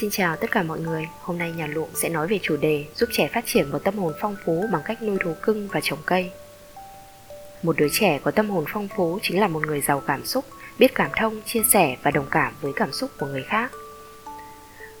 Xin 0.00 0.10
chào 0.10 0.36
tất 0.36 0.50
cả 0.50 0.62
mọi 0.62 0.80
người, 0.80 1.08
hôm 1.20 1.38
nay 1.38 1.52
nhà 1.52 1.66
luộng 1.66 1.88
sẽ 1.94 2.08
nói 2.08 2.28
về 2.28 2.38
chủ 2.42 2.56
đề 2.56 2.84
giúp 2.94 3.08
trẻ 3.12 3.28
phát 3.34 3.44
triển 3.46 3.70
một 3.70 3.78
tâm 3.84 3.98
hồn 3.98 4.12
phong 4.20 4.36
phú 4.44 4.64
bằng 4.72 4.82
cách 4.84 5.02
nuôi 5.02 5.16
thú 5.20 5.34
cưng 5.42 5.68
và 5.68 5.80
trồng 5.82 5.98
cây. 6.06 6.30
Một 7.62 7.76
đứa 7.76 7.88
trẻ 7.92 8.18
có 8.24 8.30
tâm 8.30 8.50
hồn 8.50 8.64
phong 8.68 8.88
phú 8.96 9.18
chính 9.22 9.40
là 9.40 9.48
một 9.48 9.66
người 9.66 9.80
giàu 9.80 10.02
cảm 10.06 10.26
xúc, 10.26 10.44
biết 10.78 10.94
cảm 10.94 11.10
thông, 11.16 11.42
chia 11.46 11.62
sẻ 11.72 11.96
và 12.02 12.10
đồng 12.10 12.26
cảm 12.30 12.54
với 12.60 12.72
cảm 12.76 12.92
xúc 12.92 13.10
của 13.18 13.26
người 13.26 13.42
khác. 13.42 13.72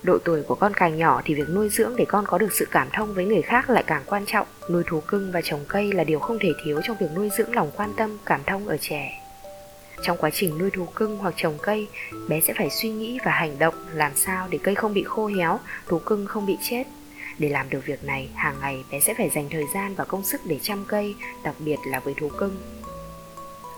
Độ 0.02 0.18
tuổi 0.24 0.42
của 0.42 0.54
con 0.54 0.72
càng 0.74 0.98
nhỏ 0.98 1.22
thì 1.24 1.34
việc 1.34 1.48
nuôi 1.48 1.68
dưỡng 1.68 1.96
để 1.96 2.04
con 2.08 2.24
có 2.26 2.38
được 2.38 2.52
sự 2.52 2.66
cảm 2.70 2.88
thông 2.92 3.14
với 3.14 3.24
người 3.24 3.42
khác 3.42 3.70
lại 3.70 3.84
càng 3.86 4.02
quan 4.06 4.26
trọng. 4.26 4.46
Nuôi 4.70 4.82
thú 4.86 5.00
cưng 5.00 5.32
và 5.32 5.40
trồng 5.40 5.64
cây 5.68 5.92
là 5.92 6.04
điều 6.04 6.18
không 6.18 6.38
thể 6.40 6.52
thiếu 6.64 6.80
trong 6.84 6.96
việc 7.00 7.10
nuôi 7.14 7.30
dưỡng 7.38 7.54
lòng 7.54 7.70
quan 7.76 7.92
tâm, 7.96 8.18
cảm 8.26 8.40
thông 8.46 8.68
ở 8.68 8.76
trẻ. 8.80 9.25
Trong 10.02 10.16
quá 10.16 10.30
trình 10.30 10.58
nuôi 10.58 10.70
thú 10.70 10.86
cưng 10.94 11.18
hoặc 11.18 11.34
trồng 11.36 11.58
cây, 11.62 11.88
bé 12.28 12.40
sẽ 12.40 12.54
phải 12.58 12.70
suy 12.70 12.88
nghĩ 12.88 13.18
và 13.24 13.32
hành 13.32 13.58
động 13.58 13.74
làm 13.92 14.12
sao 14.14 14.48
để 14.50 14.58
cây 14.62 14.74
không 14.74 14.94
bị 14.94 15.02
khô 15.02 15.26
héo, 15.26 15.60
thú 15.86 15.98
cưng 15.98 16.26
không 16.26 16.46
bị 16.46 16.56
chết. 16.62 16.84
Để 17.38 17.48
làm 17.48 17.70
được 17.70 17.86
việc 17.86 18.04
này, 18.04 18.28
hàng 18.34 18.56
ngày 18.60 18.84
bé 18.90 19.00
sẽ 19.00 19.14
phải 19.14 19.30
dành 19.30 19.48
thời 19.50 19.64
gian 19.74 19.94
và 19.94 20.04
công 20.04 20.24
sức 20.24 20.40
để 20.44 20.58
chăm 20.62 20.84
cây, 20.88 21.14
đặc 21.44 21.54
biệt 21.58 21.76
là 21.86 22.00
với 22.00 22.14
thú 22.14 22.28
cưng. 22.38 22.56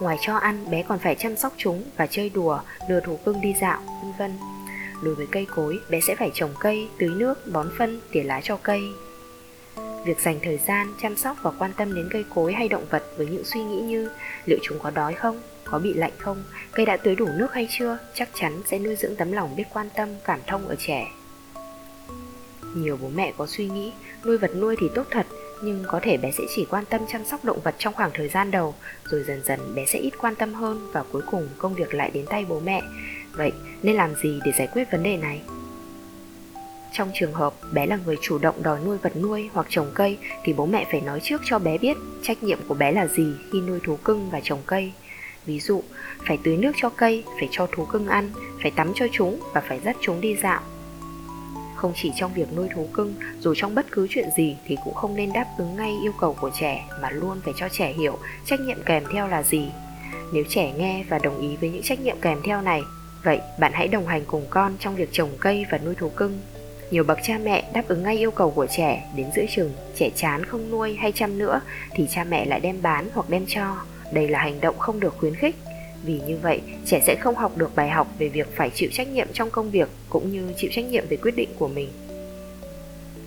Ngoài 0.01 0.17
cho 0.21 0.37
ăn, 0.37 0.71
bé 0.71 0.83
còn 0.89 0.99
phải 0.99 1.15
chăm 1.15 1.37
sóc 1.37 1.53
chúng 1.57 1.85
và 1.97 2.07
chơi 2.07 2.31
đùa, 2.31 2.61
đưa 2.89 3.01
thú 3.01 3.19
cưng 3.25 3.41
đi 3.41 3.55
dạo, 3.61 3.83
vân 4.03 4.13
vân. 4.19 4.39
Đối 5.03 5.15
với 5.15 5.27
cây 5.31 5.47
cối, 5.55 5.79
bé 5.91 6.01
sẽ 6.01 6.17
phải 6.17 6.31
trồng 6.35 6.55
cây, 6.61 6.89
tưới 6.99 7.11
nước, 7.11 7.53
bón 7.53 7.71
phân, 7.79 8.01
tỉa 8.13 8.23
lá 8.23 8.41
cho 8.45 8.57
cây. 8.57 8.83
Việc 10.05 10.21
dành 10.21 10.39
thời 10.43 10.59
gian 10.67 10.95
chăm 11.03 11.17
sóc 11.17 11.37
và 11.43 11.51
quan 11.59 11.73
tâm 11.77 11.95
đến 11.95 12.09
cây 12.13 12.25
cối 12.35 12.53
hay 12.53 12.69
động 12.69 12.87
vật 12.91 13.05
với 13.17 13.27
những 13.27 13.45
suy 13.45 13.61
nghĩ 13.61 13.81
như 13.81 14.11
liệu 14.45 14.59
chúng 14.63 14.79
có 14.79 14.91
đói 14.91 15.15
không, 15.15 15.41
có 15.71 15.79
bị 15.79 15.95
lạnh 15.95 16.13
không, 16.19 16.45
cây 16.73 16.87
đã 16.87 16.97
tưới 16.97 17.15
đủ 17.15 17.29
nước 17.37 17.55
hay 17.55 17.69
chưa, 17.71 17.99
chắc 18.15 18.29
chắn 18.35 18.63
sẽ 18.67 18.79
nuôi 18.79 18.97
dưỡng 18.97 19.17
tấm 19.17 19.33
lòng 19.33 19.57
biết 19.57 19.65
quan 19.73 19.89
tâm, 19.97 20.09
cảm 20.25 20.41
thông 20.47 20.69
ở 20.69 20.77
trẻ. 20.79 21.07
Nhiều 22.75 22.99
bố 23.03 23.09
mẹ 23.09 23.33
có 23.37 23.47
suy 23.47 23.69
nghĩ, 23.69 23.93
nuôi 24.25 24.39
vật 24.39 24.57
nuôi 24.57 24.77
thì 24.81 24.87
tốt 24.95 25.07
thật, 25.11 25.27
nhưng 25.63 25.85
có 25.87 26.01
thể 26.03 26.17
bé 26.17 26.31
sẽ 26.31 26.45
chỉ 26.57 26.67
quan 26.71 26.85
tâm 26.85 27.01
chăm 27.13 27.25
sóc 27.25 27.45
động 27.45 27.61
vật 27.65 27.75
trong 27.79 27.95
khoảng 27.95 28.11
thời 28.15 28.29
gian 28.29 28.51
đầu, 28.51 28.75
rồi 29.05 29.25
dần 29.27 29.43
dần 29.45 29.75
bé 29.75 29.85
sẽ 29.87 29.99
ít 29.99 30.13
quan 30.19 30.35
tâm 30.35 30.55
hơn 30.55 30.91
và 30.93 31.05
cuối 31.13 31.23
cùng 31.31 31.49
công 31.59 31.75
việc 31.75 31.95
lại 31.95 32.11
đến 32.11 32.27
tay 32.27 32.45
bố 32.49 32.61
mẹ. 32.61 32.83
Vậy 33.33 33.53
nên 33.83 33.97
làm 33.97 34.15
gì 34.23 34.41
để 34.45 34.53
giải 34.59 34.69
quyết 34.73 34.91
vấn 34.93 35.03
đề 35.03 35.17
này? 35.17 35.41
Trong 36.93 37.11
trường 37.15 37.33
hợp 37.33 37.55
bé 37.73 37.87
là 37.87 37.99
người 38.07 38.17
chủ 38.23 38.39
động 38.39 38.63
đòi 38.63 38.81
nuôi 38.81 38.99
vật 38.99 39.17
nuôi 39.17 39.51
hoặc 39.53 39.67
trồng 39.71 39.91
cây 39.95 40.19
thì 40.45 40.53
bố 40.53 40.67
mẹ 40.67 40.87
phải 40.91 41.01
nói 41.01 41.21
trước 41.23 41.41
cho 41.45 41.59
bé 41.59 41.79
biết 41.79 41.97
trách 42.23 42.43
nhiệm 42.43 42.59
của 42.69 42.75
bé 42.75 42.93
là 42.93 43.07
gì 43.07 43.33
khi 43.53 43.61
nuôi 43.61 43.81
thú 43.85 43.97
cưng 43.97 44.31
và 44.31 44.41
trồng 44.41 44.63
cây. 44.67 44.93
Ví 45.49 45.61
dụ, 45.61 45.83
phải 46.27 46.39
tưới 46.43 46.57
nước 46.57 46.73
cho 46.77 46.89
cây, 46.89 47.25
phải 47.39 47.49
cho 47.51 47.67
thú 47.73 47.85
cưng 47.85 48.07
ăn, 48.07 48.31
phải 48.63 48.71
tắm 48.71 48.93
cho 48.95 49.07
chúng 49.13 49.41
và 49.55 49.61
phải 49.61 49.81
dắt 49.85 49.97
chúng 50.01 50.21
đi 50.21 50.37
dạo. 50.37 50.61
Không 51.77 51.93
chỉ 51.97 52.13
trong 52.17 52.35
việc 52.35 52.53
nuôi 52.57 52.69
thú 52.75 52.89
cưng, 52.95 53.15
dù 53.41 53.55
trong 53.57 53.75
bất 53.75 53.87
cứ 53.91 54.07
chuyện 54.11 54.29
gì 54.37 54.57
thì 54.67 54.77
cũng 54.85 54.95
không 54.95 55.17
nên 55.17 55.33
đáp 55.33 55.47
ứng 55.59 55.77
ngay 55.77 55.99
yêu 56.03 56.13
cầu 56.21 56.37
của 56.41 56.51
trẻ 56.61 56.89
mà 57.03 57.11
luôn 57.11 57.41
phải 57.45 57.55
cho 57.57 57.69
trẻ 57.69 57.93
hiểu 57.93 58.19
trách 58.45 58.61
nhiệm 58.61 58.83
kèm 58.87 59.03
theo 59.13 59.29
là 59.29 59.43
gì. 59.43 59.69
Nếu 60.33 60.45
trẻ 60.49 60.73
nghe 60.79 61.05
và 61.09 61.19
đồng 61.19 61.41
ý 61.41 61.57
với 61.57 61.71
những 61.71 61.83
trách 61.83 62.01
nhiệm 62.01 62.17
kèm 62.21 62.39
theo 62.45 62.63
này, 62.63 62.83
vậy 63.25 63.41
bạn 63.61 63.73
hãy 63.75 63.89
đồng 63.89 64.07
hành 64.07 64.25
cùng 64.27 64.47
con 64.51 64.77
trong 64.79 64.97
việc 64.97 65.09
trồng 65.13 65.31
cây 65.41 65.67
và 65.71 65.79
nuôi 65.79 65.95
thú 65.95 66.09
cưng. 66.09 66.39
Nhiều 66.91 67.05
bậc 67.05 67.19
cha 67.23 67.39
mẹ 67.45 67.71
đáp 67.75 67.89
ứng 67.89 68.03
ngay 68.03 68.17
yêu 68.17 68.31
cầu 68.31 68.51
của 68.51 68.67
trẻ 68.67 69.11
đến 69.17 69.27
giữa 69.37 69.45
chừng, 69.57 69.73
trẻ 69.97 70.11
chán 70.17 70.45
không 70.45 70.71
nuôi 70.71 70.95
hay 70.95 71.13
chăm 71.13 71.39
nữa 71.39 71.61
thì 71.95 72.07
cha 72.11 72.25
mẹ 72.25 72.45
lại 72.45 72.61
đem 72.61 72.83
bán 72.83 73.09
hoặc 73.15 73.31
đem 73.31 73.45
cho 73.49 73.77
đây 74.13 74.29
là 74.29 74.39
hành 74.39 74.61
động 74.61 74.79
không 74.79 75.01
được 75.01 75.15
khuyến 75.19 75.35
khích. 75.35 75.57
Vì 76.03 76.21
như 76.27 76.39
vậy, 76.43 76.61
trẻ 76.87 77.01
sẽ 77.07 77.17
không 77.21 77.35
học 77.35 77.57
được 77.57 77.77
bài 77.77 77.91
học 77.91 78.09
về 78.19 78.29
việc 78.29 78.57
phải 78.57 78.71
chịu 78.75 78.89
trách 78.93 79.09
nhiệm 79.09 79.29
trong 79.33 79.51
công 79.51 79.71
việc 79.71 79.89
cũng 80.09 80.33
như 80.33 80.53
chịu 80.57 80.71
trách 80.75 80.85
nhiệm 80.85 81.05
về 81.09 81.17
quyết 81.17 81.37
định 81.37 81.49
của 81.59 81.69
mình. 81.69 81.89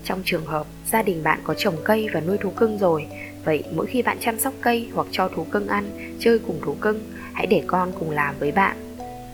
Trong 0.05 0.21
trường 0.25 0.45
hợp 0.45 0.67
gia 0.91 1.01
đình 1.01 1.23
bạn 1.23 1.39
có 1.43 1.53
trồng 1.53 1.75
cây 1.83 2.07
và 2.13 2.19
nuôi 2.19 2.37
thú 2.37 2.49
cưng 2.49 2.77
rồi, 2.77 3.05
vậy 3.45 3.63
mỗi 3.75 3.85
khi 3.85 4.01
bạn 4.01 4.17
chăm 4.19 4.39
sóc 4.39 4.53
cây 4.61 4.89
hoặc 4.93 5.07
cho 5.11 5.27
thú 5.27 5.43
cưng 5.43 5.67
ăn, 5.67 6.15
chơi 6.19 6.39
cùng 6.39 6.59
thú 6.61 6.75
cưng, 6.81 6.99
hãy 7.33 7.47
để 7.47 7.63
con 7.67 7.91
cùng 7.99 8.11
làm 8.11 8.35
với 8.39 8.51
bạn. 8.51 8.77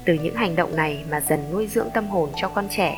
Từ 0.05 0.13
những 0.13 0.35
hành 0.35 0.55
động 0.55 0.75
này 0.75 1.03
mà 1.11 1.21
dần 1.29 1.39
nuôi 1.51 1.67
dưỡng 1.67 1.89
tâm 1.93 2.07
hồn 2.07 2.29
cho 2.35 2.49
con 2.49 2.67
trẻ. 2.77 2.97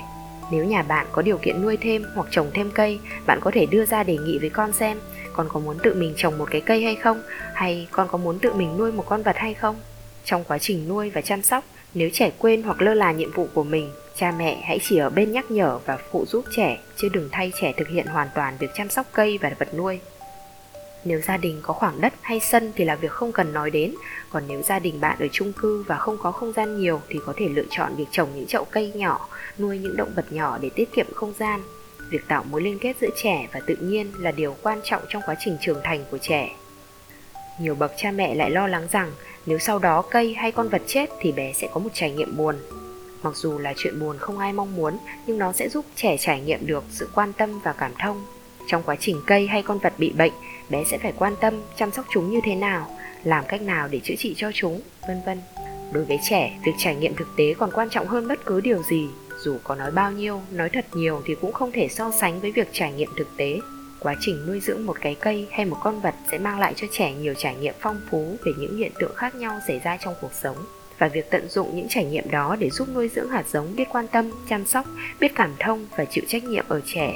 Nếu 0.51 0.65
nhà 0.65 0.83
bạn 0.83 1.07
có 1.11 1.21
điều 1.21 1.37
kiện 1.37 1.61
nuôi 1.61 1.77
thêm 1.81 2.03
hoặc 2.15 2.27
trồng 2.31 2.51
thêm 2.53 2.71
cây, 2.75 2.99
bạn 3.25 3.39
có 3.41 3.51
thể 3.53 3.65
đưa 3.65 3.85
ra 3.85 4.03
đề 4.03 4.17
nghị 4.17 4.37
với 4.39 4.49
con 4.49 4.73
xem 4.73 4.99
con 5.33 5.49
có 5.53 5.59
muốn 5.59 5.77
tự 5.83 5.93
mình 5.93 6.13
trồng 6.17 6.37
một 6.37 6.47
cái 6.51 6.61
cây 6.61 6.83
hay 6.83 6.95
không? 6.95 7.21
Hay 7.53 7.87
con 7.91 8.07
có 8.07 8.17
muốn 8.17 8.39
tự 8.39 8.53
mình 8.53 8.77
nuôi 8.77 8.91
một 8.91 9.05
con 9.09 9.23
vật 9.23 9.37
hay 9.37 9.53
không? 9.53 9.75
Trong 10.25 10.43
quá 10.43 10.57
trình 10.57 10.87
nuôi 10.87 11.09
và 11.09 11.21
chăm 11.21 11.41
sóc, 11.41 11.63
nếu 11.93 12.09
trẻ 12.13 12.31
quên 12.37 12.63
hoặc 12.63 12.81
lơ 12.81 12.93
là 12.93 13.11
nhiệm 13.11 13.31
vụ 13.31 13.47
của 13.53 13.63
mình, 13.63 13.91
cha 14.15 14.31
mẹ 14.31 14.61
hãy 14.63 14.79
chỉ 14.81 14.97
ở 14.97 15.09
bên 15.09 15.31
nhắc 15.31 15.51
nhở 15.51 15.79
và 15.85 15.97
phụ 16.11 16.25
giúp 16.25 16.45
trẻ, 16.55 16.77
chứ 16.97 17.09
đừng 17.13 17.29
thay 17.31 17.51
trẻ 17.61 17.73
thực 17.77 17.87
hiện 17.87 18.05
hoàn 18.05 18.27
toàn 18.35 18.57
việc 18.59 18.69
chăm 18.75 18.89
sóc 18.89 19.05
cây 19.13 19.37
và 19.41 19.51
vật 19.59 19.73
nuôi. 19.73 19.99
Nếu 21.05 21.21
gia 21.21 21.37
đình 21.37 21.59
có 21.61 21.73
khoảng 21.73 22.01
đất 22.01 22.13
hay 22.21 22.39
sân 22.39 22.71
thì 22.75 22.85
là 22.85 22.95
việc 22.95 23.11
không 23.11 23.31
cần 23.31 23.53
nói 23.53 23.71
đến. 23.71 23.95
Còn 24.29 24.43
nếu 24.47 24.61
gia 24.61 24.79
đình 24.79 25.01
bạn 25.01 25.17
ở 25.19 25.27
chung 25.31 25.53
cư 25.53 25.83
và 25.87 25.97
không 25.97 26.17
có 26.17 26.31
không 26.31 26.53
gian 26.53 26.79
nhiều 26.79 27.01
thì 27.09 27.19
có 27.25 27.33
thể 27.37 27.47
lựa 27.49 27.63
chọn 27.69 27.95
việc 27.95 28.05
trồng 28.11 28.29
những 28.35 28.47
chậu 28.47 28.65
cây 28.65 28.91
nhỏ, 28.95 29.27
nuôi 29.59 29.77
những 29.77 29.97
động 29.97 30.11
vật 30.15 30.25
nhỏ 30.29 30.57
để 30.61 30.69
tiết 30.69 30.93
kiệm 30.95 31.05
không 31.13 31.33
gian 31.39 31.61
việc 32.09 32.27
tạo 32.27 32.43
mối 32.43 32.61
liên 32.61 32.79
kết 32.79 32.95
giữa 33.01 33.09
trẻ 33.23 33.47
và 33.53 33.59
tự 33.59 33.75
nhiên 33.75 34.11
là 34.19 34.31
điều 34.31 34.55
quan 34.63 34.79
trọng 34.83 35.01
trong 35.09 35.21
quá 35.25 35.35
trình 35.39 35.57
trưởng 35.61 35.79
thành 35.83 36.05
của 36.11 36.17
trẻ. 36.17 36.49
Nhiều 37.59 37.75
bậc 37.75 37.91
cha 37.97 38.11
mẹ 38.11 38.35
lại 38.35 38.51
lo 38.51 38.67
lắng 38.67 38.87
rằng 38.91 39.11
nếu 39.45 39.59
sau 39.59 39.79
đó 39.79 40.01
cây 40.01 40.33
hay 40.33 40.51
con 40.51 40.69
vật 40.69 40.81
chết 40.87 41.09
thì 41.19 41.31
bé 41.31 41.53
sẽ 41.53 41.67
có 41.73 41.79
một 41.79 41.89
trải 41.93 42.11
nghiệm 42.11 42.37
buồn. 42.37 42.55
Mặc 43.23 43.35
dù 43.35 43.57
là 43.57 43.73
chuyện 43.77 43.99
buồn 43.99 44.17
không 44.19 44.39
ai 44.39 44.53
mong 44.53 44.75
muốn, 44.75 44.97
nhưng 45.25 45.37
nó 45.37 45.51
sẽ 45.51 45.69
giúp 45.69 45.85
trẻ 45.95 46.17
trải 46.17 46.41
nghiệm 46.41 46.67
được 46.67 46.83
sự 46.89 47.09
quan 47.15 47.33
tâm 47.33 47.59
và 47.59 47.73
cảm 47.73 47.91
thông. 47.99 48.25
Trong 48.67 48.83
quá 48.83 48.95
trình 48.99 49.21
cây 49.27 49.47
hay 49.47 49.63
con 49.63 49.79
vật 49.79 49.93
bị 49.97 50.11
bệnh, 50.17 50.33
bé 50.69 50.83
sẽ 50.83 50.97
phải 50.97 51.13
quan 51.17 51.35
tâm, 51.41 51.61
chăm 51.75 51.91
sóc 51.91 52.05
chúng 52.09 52.31
như 52.31 52.39
thế 52.43 52.55
nào, 52.55 52.87
làm 53.23 53.45
cách 53.47 53.61
nào 53.61 53.87
để 53.87 53.99
chữa 54.03 54.15
trị 54.17 54.33
cho 54.37 54.51
chúng, 54.53 54.81
vân 55.07 55.21
vân. 55.25 55.41
Đối 55.91 56.05
với 56.05 56.19
trẻ, 56.29 56.59
việc 56.65 56.71
trải 56.77 56.95
nghiệm 56.95 57.15
thực 57.15 57.27
tế 57.37 57.53
còn 57.57 57.71
quan 57.71 57.89
trọng 57.89 58.07
hơn 58.07 58.27
bất 58.27 58.45
cứ 58.45 58.61
điều 58.61 58.83
gì 58.83 59.07
dù 59.43 59.57
có 59.63 59.75
nói 59.75 59.91
bao 59.91 60.11
nhiêu, 60.11 60.41
nói 60.51 60.69
thật 60.69 60.85
nhiều 60.93 61.21
thì 61.25 61.35
cũng 61.41 61.53
không 61.53 61.71
thể 61.71 61.87
so 61.87 62.11
sánh 62.11 62.39
với 62.39 62.51
việc 62.51 62.67
trải 62.71 62.93
nghiệm 62.93 63.09
thực 63.17 63.27
tế. 63.37 63.59
Quá 63.99 64.15
trình 64.19 64.45
nuôi 64.47 64.59
dưỡng 64.59 64.85
một 64.85 64.97
cái 65.01 65.15
cây 65.15 65.47
hay 65.51 65.65
một 65.65 65.77
con 65.83 66.01
vật 66.01 66.15
sẽ 66.31 66.37
mang 66.37 66.59
lại 66.59 66.73
cho 66.75 66.87
trẻ 66.91 67.13
nhiều 67.13 67.33
trải 67.33 67.55
nghiệm 67.55 67.73
phong 67.79 68.01
phú 68.11 68.35
về 68.45 68.51
những 68.57 68.77
hiện 68.77 68.91
tượng 68.99 69.15
khác 69.15 69.35
nhau 69.35 69.59
xảy 69.67 69.79
ra 69.83 69.97
trong 69.97 70.13
cuộc 70.21 70.33
sống. 70.33 70.57
Và 70.99 71.07
việc 71.07 71.31
tận 71.31 71.49
dụng 71.49 71.75
những 71.75 71.87
trải 71.89 72.05
nghiệm 72.05 72.31
đó 72.31 72.55
để 72.59 72.69
giúp 72.69 72.87
nuôi 72.93 73.09
dưỡng 73.15 73.29
hạt 73.29 73.43
giống 73.47 73.75
biết 73.75 73.87
quan 73.91 74.07
tâm, 74.07 74.31
chăm 74.49 74.65
sóc, 74.65 74.85
biết 75.19 75.31
cảm 75.35 75.53
thông 75.59 75.87
và 75.97 76.05
chịu 76.05 76.23
trách 76.27 76.43
nhiệm 76.43 76.65
ở 76.67 76.81
trẻ. 76.85 77.13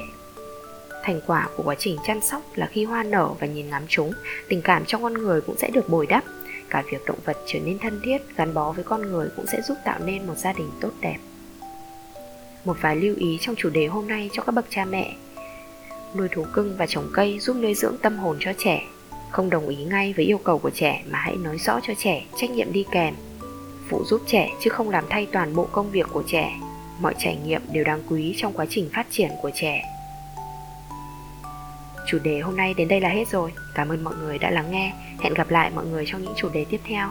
Thành 1.04 1.22
quả 1.28 1.50
của 1.58 1.64
quá 1.64 1.76
trình 1.80 1.98
chăm 2.08 2.22
sóc 2.22 2.42
là 2.56 2.70
khi 2.72 2.86
hoa 2.86 3.04
nở 3.04 3.30
và 3.40 3.48
nhìn 3.48 3.70
ngắm 3.70 3.84
chúng, 3.88 4.12
tình 4.50 4.62
cảm 4.62 4.86
trong 4.86 5.04
con 5.04 5.14
người 5.14 5.42
cũng 5.42 5.58
sẽ 5.58 5.70
được 5.70 5.90
bồi 5.90 6.06
đắp. 6.06 6.24
Cả 6.70 6.84
việc 6.92 7.06
động 7.06 7.20
vật 7.26 7.38
trở 7.46 7.60
nên 7.60 7.80
thân 7.80 8.02
thiết, 8.04 8.18
gắn 8.36 8.54
bó 8.54 8.72
với 8.72 8.84
con 8.84 9.02
người 9.02 9.28
cũng 9.36 9.46
sẽ 9.48 9.62
giúp 9.62 9.78
tạo 9.86 10.00
nên 10.06 10.28
một 10.28 10.38
gia 10.38 10.54
đình 10.54 10.70
tốt 10.82 10.92
đẹp 11.02 11.18
một 12.66 12.78
vài 12.82 12.96
lưu 12.96 13.16
ý 13.18 13.38
trong 13.42 13.56
chủ 13.56 13.70
đề 13.70 13.88
hôm 13.88 14.08
nay 14.08 14.30
cho 14.34 14.44
các 14.44 14.52
bậc 14.52 14.66
cha 14.70 14.86
mẹ. 14.86 15.14
Nuôi 16.16 16.28
thú 16.32 16.46
cưng 16.54 16.76
và 16.78 16.86
trồng 16.86 17.10
cây 17.14 17.40
giúp 17.40 17.56
nuôi 17.58 17.74
dưỡng 17.74 17.98
tâm 18.02 18.18
hồn 18.18 18.38
cho 18.40 18.54
trẻ. 18.58 18.84
Không 19.32 19.50
đồng 19.50 19.68
ý 19.68 19.76
ngay 19.76 20.14
với 20.14 20.26
yêu 20.26 20.38
cầu 20.38 20.60
của 20.60 20.70
trẻ 20.70 21.04
mà 21.10 21.20
hãy 21.20 21.36
nói 21.36 21.58
rõ 21.58 21.80
cho 21.84 21.94
trẻ 21.98 22.26
trách 22.36 22.50
nhiệm 22.50 22.74
đi 22.74 22.86
kèm. 22.92 23.16
Phụ 23.90 24.04
giúp 24.06 24.22
trẻ 24.28 24.50
chứ 24.62 24.70
không 24.70 24.90
làm 24.90 25.04
thay 25.10 25.28
toàn 25.32 25.56
bộ 25.56 25.68
công 25.72 25.92
việc 25.92 26.08
của 26.12 26.24
trẻ. 26.28 26.60
Mọi 27.02 27.16
trải 27.20 27.38
nghiệm 27.46 27.62
đều 27.72 27.84
đáng 27.84 28.04
quý 28.10 28.36
trong 28.38 28.54
quá 28.54 28.66
trình 28.70 28.90
phát 28.94 29.08
triển 29.10 29.30
của 29.42 29.52
trẻ. 29.54 29.84
Chủ 32.08 32.20
đề 32.20 32.40
hôm 32.40 32.56
nay 32.56 32.74
đến 32.74 32.88
đây 32.88 33.02
là 33.02 33.10
hết 33.10 33.28
rồi. 33.28 33.52
Cảm 33.76 33.90
ơn 33.90 34.04
mọi 34.04 34.16
người 34.16 34.38
đã 34.38 34.52
lắng 34.52 34.72
nghe. 34.72 34.94
Hẹn 35.20 35.34
gặp 35.34 35.50
lại 35.52 35.72
mọi 35.76 35.86
người 35.86 36.04
trong 36.08 36.22
những 36.22 36.34
chủ 36.38 36.50
đề 36.50 36.66
tiếp 36.66 36.82
theo. 36.86 37.10